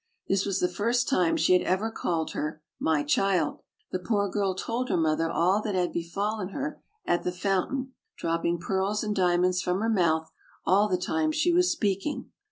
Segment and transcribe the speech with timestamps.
[0.27, 3.59] This was the first time she had ever called her "My child."
[3.91, 7.93] The poor girl told her mother all that had be fallen her at the fountain,
[8.17, 10.31] dropping pearls and diamonds from her mouth
[10.65, 12.31] all the time she was speaking.